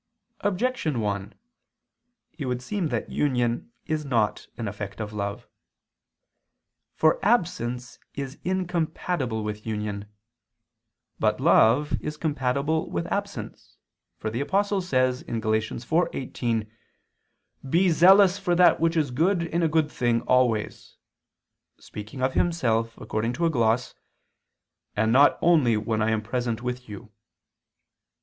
Objection 0.39 0.99
1: 0.99 1.35
It 2.39 2.47
would 2.47 2.63
seem 2.63 2.87
that 2.87 3.11
union 3.11 3.71
is 3.85 4.03
not 4.03 4.47
an 4.57 4.67
effect 4.67 4.99
of 4.99 5.13
love. 5.13 5.47
For 6.95 7.23
absence 7.23 7.99
is 8.15 8.39
incompatible 8.43 9.43
with 9.43 9.67
union. 9.67 10.11
But 11.19 11.39
love 11.39 12.01
is 12.01 12.17
compatible 12.17 12.89
with 12.89 13.05
absence; 13.11 13.77
for 14.17 14.31
the 14.31 14.41
Apostle 14.41 14.81
says 14.81 15.21
(Gal. 15.21 15.35
4:18): 15.35 16.67
"Be 17.69 17.91
zealous 17.91 18.39
for 18.39 18.55
that 18.55 18.79
which 18.79 18.97
is 18.97 19.11
good 19.11 19.43
in 19.43 19.61
a 19.61 19.67
good 19.67 19.91
thing 19.91 20.21
always" 20.21 20.97
(speaking 21.77 22.23
of 22.23 22.33
himself, 22.33 22.97
according 22.97 23.33
to 23.33 23.45
a 23.45 23.51
gloss), 23.51 23.93
"and 24.97 25.11
not 25.13 25.37
only 25.43 25.77
when 25.77 26.01
I 26.01 26.09
am 26.09 26.23
present 26.23 26.63
with 26.63 26.89
you." 26.89 27.11